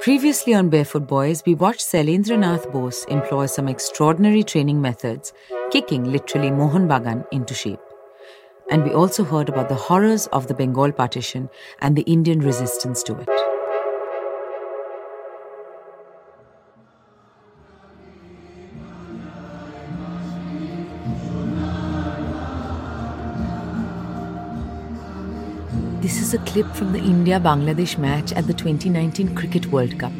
[0.00, 5.34] Previously on Barefoot Boys, we watched Sailendranath Bose employ some extraordinary training methods,
[5.70, 7.80] kicking literally Mohun Bagan into shape.
[8.70, 11.50] And we also heard about the horrors of the Bengal partition
[11.80, 13.59] and the Indian resistance to it.
[26.34, 30.12] A clip from the India Bangladesh match at the 2019 Cricket World Cup.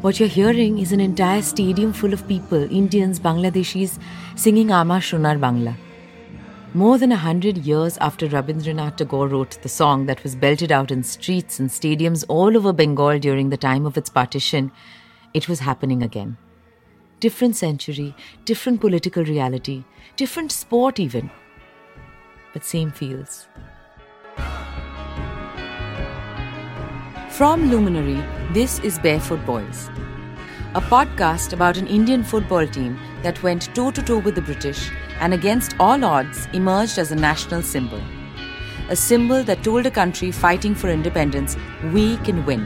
[0.00, 3.98] What you're hearing is an entire stadium full of people, Indians, Bangladeshis,
[4.34, 5.74] singing Amar Shonar Bangla.
[6.74, 10.90] More than a hundred years after Rabindranath Tagore wrote the song that was belted out
[10.90, 14.70] in streets and stadiums all over Bengal during the time of its partition,
[15.32, 16.36] it was happening again.
[17.20, 19.84] Different century, different political reality,
[20.16, 21.30] different sport even,
[22.52, 23.46] but same feels.
[27.36, 29.90] From Luminary, this is Barefoot Boys,
[30.74, 34.90] a podcast about an Indian football team that went toe to toe with the British
[35.20, 38.00] and against all odds emerged as a national symbol.
[38.88, 41.58] A symbol that told a country fighting for independence,
[41.92, 42.62] we can win.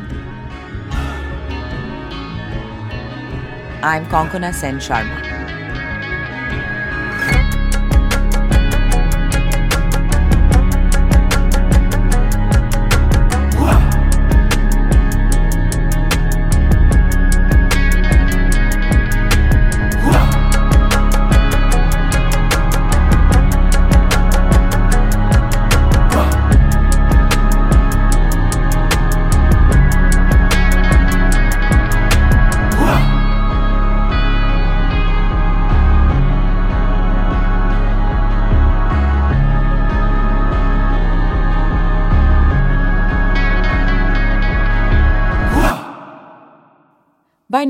[3.82, 5.29] I'm Konkona Sen Sharma.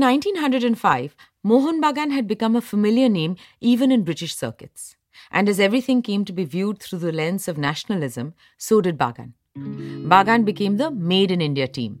[0.01, 4.95] 1905, Mohun Bagan had become a familiar name even in British circuits.
[5.31, 9.33] And as everything came to be viewed through the lens of nationalism, so did Bagan.
[9.55, 11.99] Bagan became the Made in India team.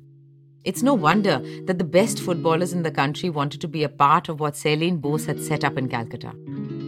[0.63, 4.29] It's no wonder that the best footballers in the country wanted to be a part
[4.29, 6.33] of what Sailen Bose had set up in Calcutta.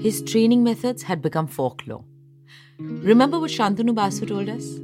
[0.02, 2.06] His training methods had become folklore.
[2.80, 4.80] Remember what Shantanu Basu told us?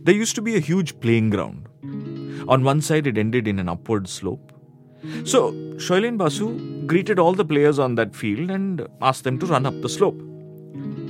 [0.00, 1.68] There used to be a huge playing ground.
[2.48, 4.52] On one side, it ended in an upward slope.
[5.24, 9.66] So, Shoilen Basu greeted all the players on that field and asked them to run
[9.66, 10.20] up the slope.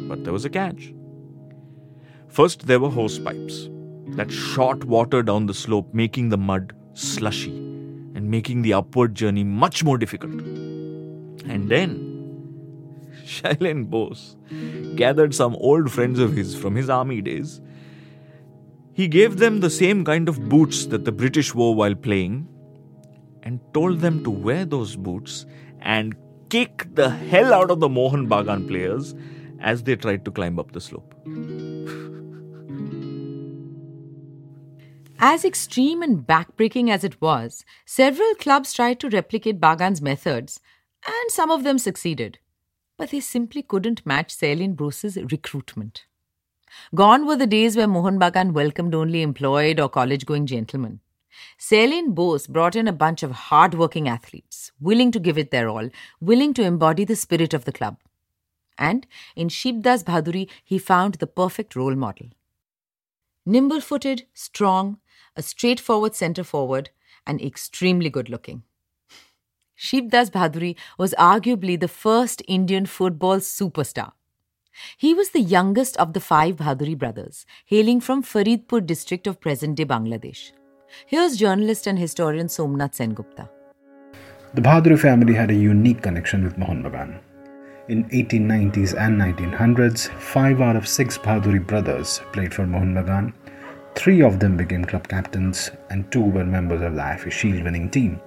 [0.09, 0.93] But there was a catch.
[2.29, 3.69] First, there were hose pipes
[4.17, 9.45] that shot water down the slope, making the mud slushy and making the upward journey
[9.45, 10.33] much more difficult.
[10.33, 14.37] And then, Shailen Bose
[14.97, 17.61] gathered some old friends of his from his army days.
[18.93, 22.49] He gave them the same kind of boots that the British wore while playing
[23.47, 25.47] and told them to wear those boots
[25.81, 26.17] and
[26.49, 29.15] kick the hell out of the Mohun Bagan players
[29.61, 31.15] as they tried to climb up the slope.
[35.19, 40.61] As extreme and backbreaking as it was, several clubs tried to replicate Bagan's methods,
[41.07, 42.39] and some of them succeeded.
[42.97, 46.05] But they simply couldn't match Sailen Bose's recruitment.
[46.95, 51.01] Gone were the days where Mohun Bagan welcomed only employed or college going gentlemen.
[51.59, 55.89] Sailen Bose brought in a bunch of hard-working athletes, willing to give it their all,
[56.21, 57.99] willing to embody the spirit of the club.
[58.79, 62.29] And in Shibdas Bhaduri, he found the perfect role model.
[63.47, 64.99] Nimble footed, strong,
[65.37, 66.91] a straightforward centre forward,
[67.27, 68.63] and extremely good looking.
[69.79, 74.13] Shibdas Bhaduri was arguably the first Indian football superstar.
[74.97, 79.77] He was the youngest of the five Bhaduri brothers, hailing from Faridpur district of present
[79.77, 80.53] day Bangladesh.
[81.07, 83.49] Here's journalist and historian Somnath Sengupta.
[84.55, 87.19] The Bhaduri family had a unique connection with Mohun Bagan.
[87.89, 93.33] In 1890s and 1900s, five out of six Bhaduri brothers played for Mohun Bagan.
[93.95, 97.91] Three of them became club captains, and two were members of the IFA Shield winning
[97.91, 98.21] team.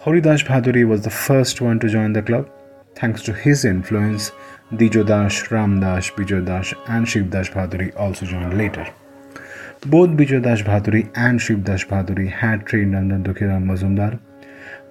[0.00, 2.48] Haridas Bhaduri was the first one to join the club.
[2.94, 4.32] Thanks to his influence,
[4.72, 8.86] Dijodash, Ramdash, Bijodash, and Shivdash Bhaduri also joined later.
[9.86, 14.20] Both Bijodash Bhaduri and Shivdash Bhaduri had trained under Dukhiram Mazumdar,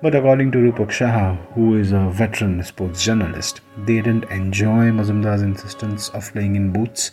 [0.02, 5.44] but according to Rupak Shah, who is a veteran sports journalist, they didn't enjoy Mazumdar's
[5.44, 7.12] insistence of playing in boots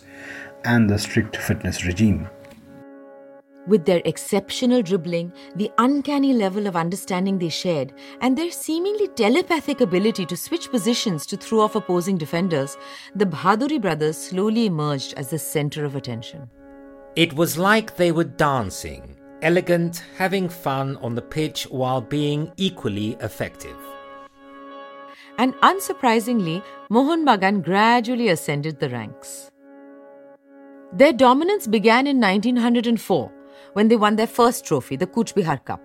[0.65, 2.27] and the strict fitness regime.
[3.67, 9.81] With their exceptional dribbling, the uncanny level of understanding they shared, and their seemingly telepathic
[9.81, 12.75] ability to switch positions to throw off opposing defenders,
[13.13, 16.49] the Bhaduri brothers slowly emerged as the center of attention.
[17.17, 23.17] It was like they were dancing, elegant, having fun on the pitch while being equally
[23.21, 23.75] effective.
[25.39, 29.49] And unsurprisingly, Mohun Bagan gradually ascended the ranks.
[30.93, 33.31] Their dominance began in 1904
[33.73, 35.81] when they won their first trophy, the Cooch Behar Cup.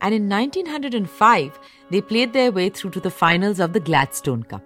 [0.00, 1.60] And in 1905,
[1.92, 4.64] they played their way through to the finals of the Gladstone Cup.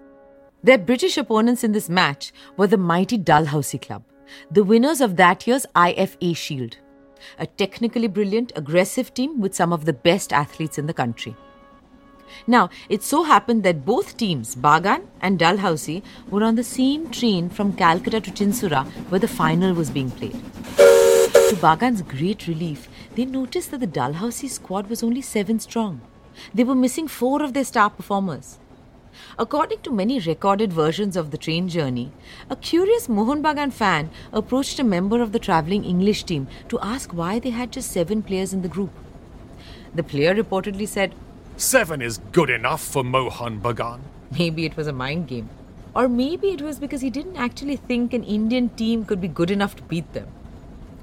[0.65, 4.03] Their British opponents in this match were the mighty Dalhousie Club,
[4.51, 6.77] the winners of that year's IFA Shield,
[7.39, 11.37] a technically brilliant, aggressive team with some of the best athletes in the country.
[12.47, 17.51] Now, it so happened that both teams, Bagan and Dalhousie, were on the same train
[17.51, 20.41] from Calcutta to Chinsurah where the final was being played.
[21.51, 26.01] To Bagan's great relief, they noticed that the Dalhousie squad was only seven strong.
[26.55, 28.60] They were missing four of their star performers.
[29.39, 32.13] According to many recorded versions of the train journey,
[32.49, 37.13] a curious Mohun Bagan fan approached a member of the travelling English team to ask
[37.13, 38.91] why they had just seven players in the group.
[39.95, 41.15] The player reportedly said,
[41.57, 44.01] Seven is good enough for Mohun Bagan.
[44.39, 45.49] Maybe it was a mind game.
[45.95, 49.51] Or maybe it was because he didn't actually think an Indian team could be good
[49.51, 50.29] enough to beat them.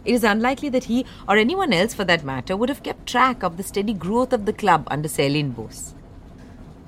[0.05, 3.43] It is unlikely that he, or anyone else for that matter, would have kept track
[3.43, 5.93] of the steady growth of the club under Sailen Bose.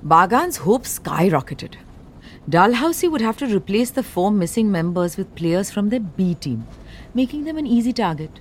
[0.04, 1.74] Bagan's hopes skyrocketed.
[2.48, 6.66] Dalhousie would have to replace the four missing members with players from their B team,
[7.12, 8.40] making them an easy target.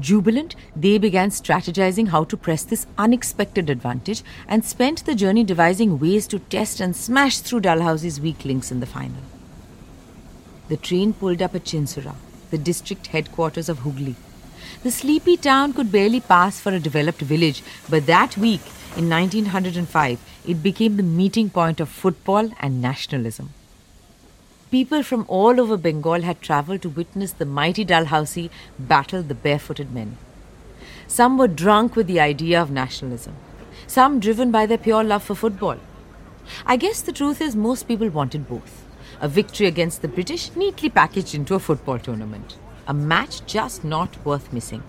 [0.00, 6.00] Jubilant, they began strategizing how to press this unexpected advantage and spent the journey devising
[6.00, 9.22] ways to test and smash through Dalhousie's weak links in the final.
[10.68, 12.16] The train pulled up at Chinsurah,
[12.50, 14.16] the district headquarters of Hooghly.
[14.82, 18.62] The sleepy town could barely pass for a developed village, but that week,
[18.96, 23.50] in 1905, it became the meeting point of football and nationalism.
[24.70, 29.92] People from all over Bengal had travelled to witness the mighty Dalhousie battle the barefooted
[29.92, 30.16] men.
[31.06, 33.34] Some were drunk with the idea of nationalism,
[33.86, 35.78] some driven by their pure love for football.
[36.66, 38.84] I guess the truth is, most people wanted both
[39.20, 42.56] a victory against the British neatly packaged into a football tournament,
[42.86, 44.82] a match just not worth missing.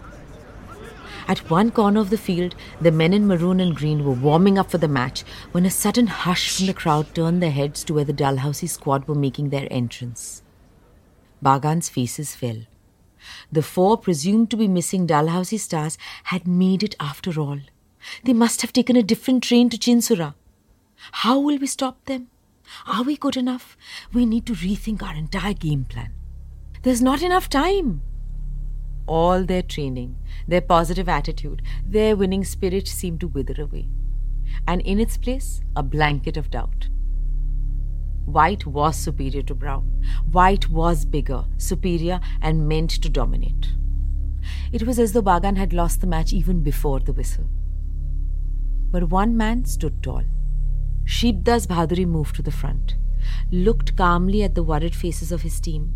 [1.28, 4.70] At one corner of the field, the men in maroon and green were warming up
[4.70, 8.06] for the match when a sudden hush from the crowd turned their heads to where
[8.06, 10.44] the Dalhousie squad were making their entrance.
[11.44, 12.58] Bagan's faces fell.
[13.52, 17.60] The four presumed to be missing Dalhousie stars had made it after all.
[18.24, 20.36] They must have taken a different train to Chinsurah.
[21.12, 22.28] How will we stop them?
[22.86, 23.76] Are we good enough?
[24.14, 26.14] We need to rethink our entire game plan.
[26.84, 28.04] There's not enough time.
[29.08, 30.18] All their training,
[30.48, 33.88] their positive attitude, their winning spirit seemed to wither away.
[34.68, 36.90] And in its place, a blanket of doubt.
[38.26, 39.84] White was superior to brown.
[40.32, 43.74] White was bigger, superior, and meant to dominate.
[44.72, 47.46] It was as though Bagan had lost the match even before the whistle.
[48.92, 50.24] But one man stood tall.
[51.06, 52.96] Shibdas Bhaduri moved to the front,
[53.52, 55.94] looked calmly at the worried faces of his team,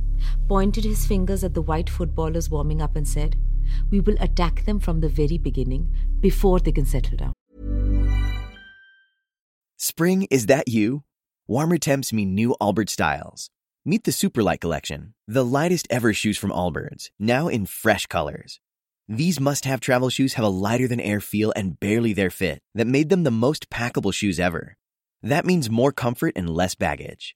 [0.48, 3.38] pointed his fingers at the white footballers warming up, and said,
[3.92, 7.34] We will attack them from the very beginning before they can settle down.
[9.78, 11.04] Spring, is that you?
[11.48, 13.50] Warmer temps mean new Allbirds styles.
[13.86, 18.60] Meet the Superlight Collection, the lightest ever shoes from Allbirds, now in fresh colors.
[19.08, 22.62] These must have travel shoes have a lighter than air feel and barely there fit
[22.76, 24.78] that made them the most packable shoes ever.
[25.24, 27.36] That means more comfort and less baggage.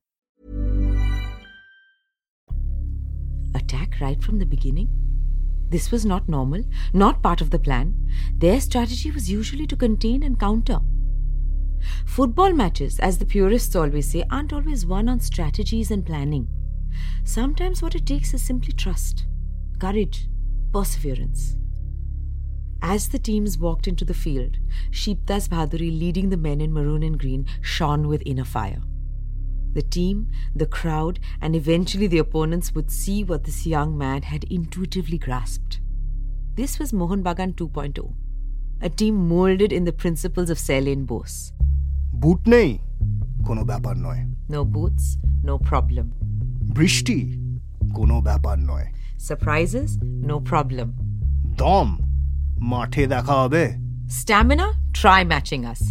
[3.55, 4.89] Attack right from the beginning?
[5.69, 7.95] This was not normal, not part of the plan.
[8.37, 10.79] Their strategy was usually to contain and counter.
[12.05, 16.47] Football matches, as the purists always say, aren't always won on strategies and planning.
[17.23, 19.25] Sometimes what it takes is simply trust,
[19.79, 20.27] courage,
[20.73, 21.55] perseverance.
[22.81, 24.57] As the teams walked into the field,
[24.89, 28.81] Shibdas Bhaduri leading the men in maroon and green shone with inner fire.
[29.73, 34.43] The team, the crowd, and eventually the opponents would see what this young man had
[34.45, 35.79] intuitively grasped.
[36.55, 38.13] This was Mohun Bagan 2.0,
[38.81, 41.37] a team molded in the principles of Sailen Bose.
[42.21, 42.69] Boot নেই
[43.47, 43.61] কোনো
[44.49, 45.05] No boots,
[45.49, 46.05] no problem.
[46.77, 47.19] বৃষ্টি
[47.97, 48.87] কোনো ব্যাপার নয়
[49.29, 49.89] Surprises,
[50.31, 50.87] no problem.
[51.61, 51.89] Dom?
[52.71, 53.63] মাঠে দেখা হবে
[54.19, 54.67] Stamina,
[55.01, 55.81] try matching us.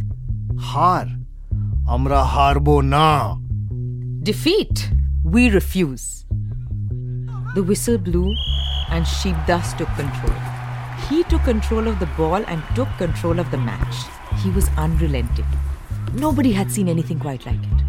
[0.70, 1.06] Har,
[1.94, 3.08] আমরা হারবো না
[4.30, 4.92] Defeat,
[5.24, 6.24] we refuse.
[7.56, 8.32] The whistle blew
[8.90, 10.36] and Shibdas took control.
[11.08, 13.96] He took control of the ball and took control of the match.
[14.40, 15.46] He was unrelenting.
[16.14, 17.82] Nobody had seen anything quite like it.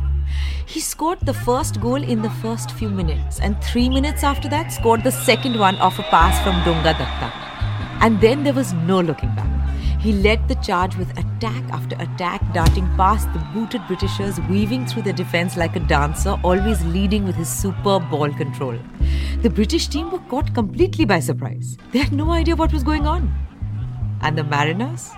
[0.65, 4.69] He scored the first goal in the first few minutes, and three minutes after that,
[4.69, 7.31] scored the second one off a pass from Dunga Datta.
[8.03, 9.60] And then there was no looking back.
[10.01, 15.03] He led the charge with attack after attack, darting past the booted Britishers, weaving through
[15.03, 18.79] the defense like a dancer, always leading with his superb ball control.
[19.43, 21.77] The British team were caught completely by surprise.
[21.91, 23.31] They had no idea what was going on.
[24.21, 25.11] And the Mariners?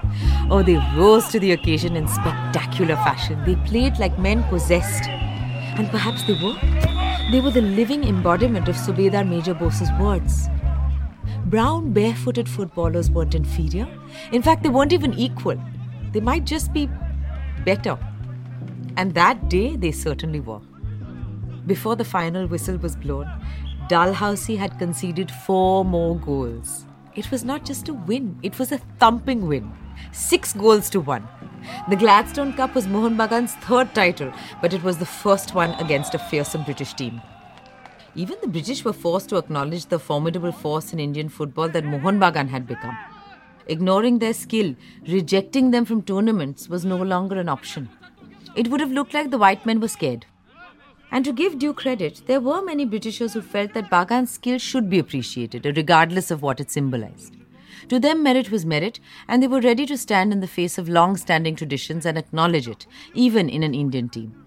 [0.50, 3.42] Oh, they rose to the occasion in spectacular fashion.
[3.46, 5.08] They played like men possessed.
[5.10, 6.58] And perhaps they were.
[7.32, 10.50] They were the living embodiment of Subedar Major Bose's words.
[11.54, 13.88] Brown, barefooted footballers weren't inferior.
[14.32, 15.56] In fact, they weren't even equal.
[16.12, 16.90] They might just be
[17.64, 17.96] better.
[18.98, 20.62] And that day, they certainly were.
[21.68, 23.30] Before the final whistle was blown,
[23.88, 26.88] Dalhousie had conceded four more goals.
[27.14, 29.72] It was not just a win, it was a thumping win.
[30.12, 31.28] Six goals to one.
[31.88, 36.16] The Gladstone Cup was Mohun Bagan's third title, but it was the first one against
[36.16, 37.22] a fearsome British team.
[38.16, 42.20] Even the British were forced to acknowledge the formidable force in Indian football that Mohun
[42.20, 42.96] Bagan had become.
[43.68, 44.76] Ignoring their skill,
[45.08, 47.90] rejecting them from tournaments was no longer an option.
[48.56, 50.28] It would have looked like the white men were scared.
[51.12, 54.90] And to give due credit, there were many Britishers who felt that Bagan's skill should
[54.90, 57.36] be appreciated, regardless of what it symbolized.
[57.90, 60.88] To them, merit was merit, and they were ready to stand in the face of
[60.88, 64.43] long standing traditions and acknowledge it, even in an Indian team.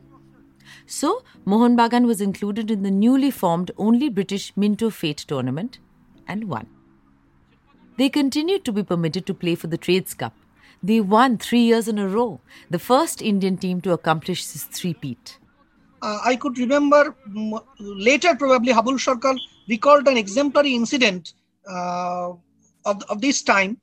[0.87, 5.79] So, Mohun Bagan was included in the newly formed only British Minto Fort tournament
[6.29, 6.69] and won.
[7.99, 10.35] They continued to be permitted to play for the Trades Cup.
[10.83, 12.41] They won three years in a row,
[12.71, 15.39] the first Indian team to accomplish this three-peat.
[16.03, 19.37] uh, I could remember mm, later probably Habul Sarkar
[19.69, 21.35] recalled an exemplary incident
[21.69, 22.31] uh,
[22.85, 23.81] of, of this time.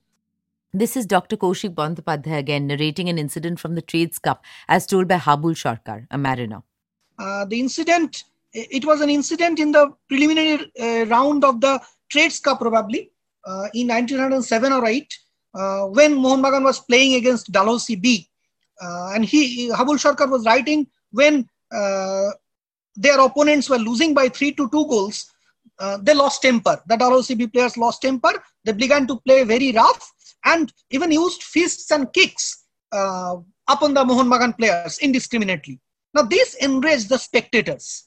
[0.73, 1.37] This is Dr.
[1.37, 6.07] Kaushik Bandopadhyay again narrating an incident from the Trades Cup as told by Habul Sharkar,
[6.09, 6.63] a mariner.
[7.19, 11.79] Uh, the incident, it was an incident in the preliminary uh, round of the
[12.09, 13.11] Trades Cup probably
[13.45, 15.19] uh, in 1907 or 8
[15.55, 18.29] uh, when Mohun Bagan was playing against Dalhousie B.
[18.81, 21.47] And he, Habul Sharkar was writing when
[22.95, 25.33] their opponents were losing by 3 to 2 goals,
[25.79, 26.81] uh, they lost temper.
[26.87, 28.31] The Dalhousie B players lost temper.
[28.63, 30.11] They began to play very rough
[30.45, 35.79] and even used fists and kicks uh, upon the Mohun Bagan players indiscriminately.
[36.13, 38.05] Now, this enraged the spectators,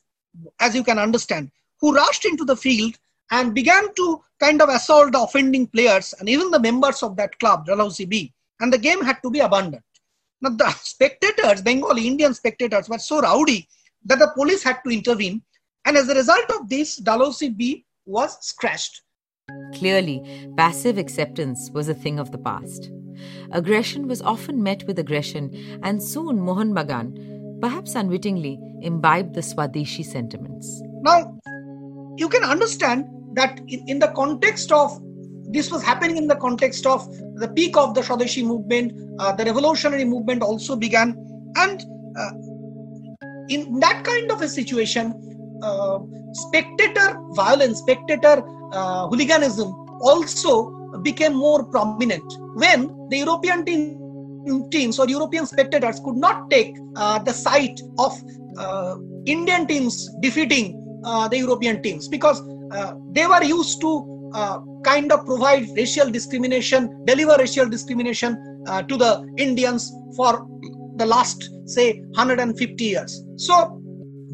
[0.60, 2.96] as you can understand, who rushed into the field
[3.30, 7.38] and began to kind of assault the offending players and even the members of that
[7.38, 8.32] club, Dalhousie B.
[8.60, 9.82] And the game had to be abandoned.
[10.40, 13.68] Now, the spectators, Bengali Indian spectators, were so rowdy
[14.04, 15.42] that the police had to intervene.
[15.84, 19.02] And as a result of this, Dalhousie B was scratched.
[19.74, 22.90] Clearly, passive acceptance was a thing of the past.
[23.52, 30.04] Aggression was often met with aggression, and soon Mohun Bagan, perhaps unwittingly, imbibed the Swadeshi
[30.04, 30.82] sentiments.
[31.02, 31.38] Now,
[32.16, 35.00] you can understand that in, in the context of
[35.48, 39.44] this was happening in the context of the peak of the Swadeshi movement, uh, the
[39.44, 41.16] revolutionary movement also began,
[41.56, 41.84] and
[42.18, 42.30] uh,
[43.48, 45.98] in that kind of a situation, uh,
[46.32, 50.70] spectator violence, spectator uh, hooliganism also
[51.02, 53.98] became more prominent when the European team,
[54.70, 58.12] teams or European spectators could not take uh, the sight of
[58.58, 62.40] uh, Indian teams defeating uh, the European teams because
[62.72, 64.12] uh, they were used to
[64.84, 68.36] kind of provide racial discrimination, deliver racial discrimination
[68.86, 70.46] to the Indians for
[70.96, 73.24] the last, say, 150 years.
[73.36, 73.80] So,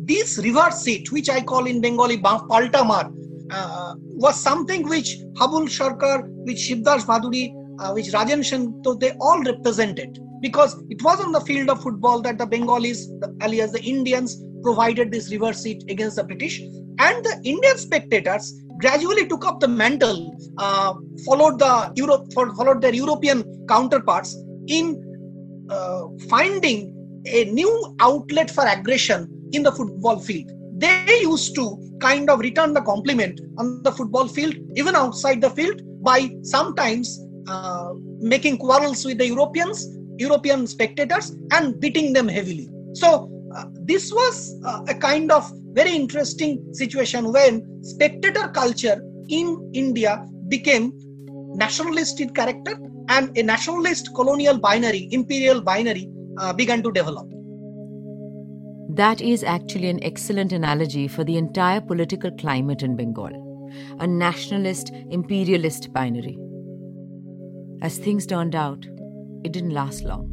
[0.04, 3.12] this reverse seat, which I call in Bengali Paltamar,
[3.50, 9.42] uh, was something which Habul Sharkar, which Shibdas Bhaduri, uh, which Rajan Shanto, they all
[9.42, 10.18] represented.
[10.40, 14.42] Because it was on the field of football that the Bengalis, the, alias the Indians,
[14.62, 16.60] provided this reverse seat against the British.
[16.98, 22.94] And the Indian spectators gradually took up the mantle, uh, followed the Europe, followed their
[22.94, 24.36] European counterparts
[24.66, 25.00] in
[25.70, 26.92] uh, finding
[27.26, 30.50] a new outlet for aggression in the football field.
[30.76, 35.50] They used to kind of return the compliment on the football field, even outside the
[35.50, 42.68] field, by sometimes uh, making quarrels with the Europeans, European spectators, and beating them heavily.
[42.94, 49.70] So, uh, this was uh, a kind of very interesting situation when spectator culture in
[49.72, 50.92] India became
[51.54, 57.28] nationalist in character and a nationalist colonial binary, imperial binary uh, began to develop.
[58.88, 63.52] That is actually an excellent analogy for the entire political climate in Bengal
[64.00, 66.38] a nationalist imperialist binary.
[67.82, 68.86] As things turned out,
[69.42, 70.28] it didn't last long.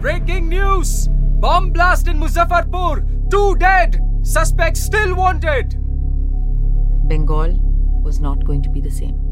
[0.00, 1.08] Breaking news!
[1.40, 3.28] Bomb blast in Muzaffarpur!
[3.28, 4.00] Two dead!
[4.22, 5.74] Suspects still wanted!
[7.08, 7.58] Bengal
[8.04, 9.31] was not going to be the same.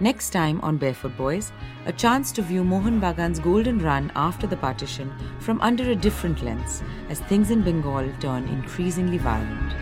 [0.00, 1.50] Next time on Barefoot Boys,
[1.86, 6.40] a chance to view Mohun Bagan's golden run after the partition from under a different
[6.40, 9.74] lens as things in Bengal turn increasingly violent.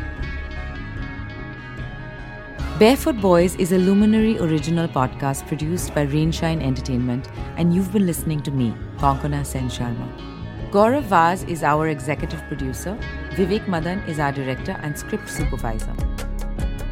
[2.79, 8.43] Barefoot Boys is a Luminary original podcast produced by Rainshine Entertainment, and you've been listening
[8.43, 10.09] to me, Konkona Sen Sharma.
[10.71, 12.99] Gaurav Vaz is our executive producer,
[13.33, 15.95] Vivek Madan is our director and script supervisor.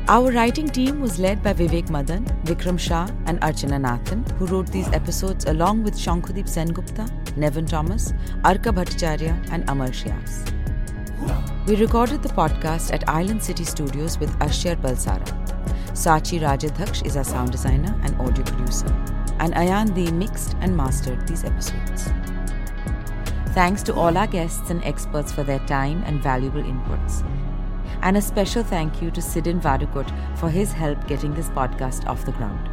[0.07, 4.67] Our writing team was led by Vivek Madan, Vikram Shah, and Archana Nathan, who wrote
[4.67, 7.09] these episodes along with Shankhudeep Sengupta,
[7.39, 10.53] Nevin Thomas, Arka Bhattacharya, and Amar Shyas.
[11.67, 15.25] We recorded the podcast at Island City Studios with Ashyar Balsara.
[15.93, 18.89] Sachi Rajadhaksh is our sound designer and audio producer,
[19.39, 22.11] and Ayan De mixed and mastered these episodes.
[23.55, 27.25] Thanks to all our guests and experts for their time and valuable inputs.
[28.03, 32.25] And a special thank you to Sidin Vadukut for his help getting this podcast off
[32.25, 32.69] the ground.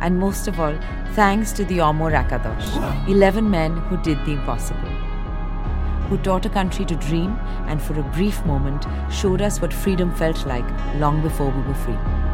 [0.00, 0.76] And most of all,
[1.12, 4.88] thanks to the Omo Rakadosh, 11 men who did the impossible,
[6.08, 10.12] who taught a country to dream and for a brief moment showed us what freedom
[10.14, 12.31] felt like long before we were free.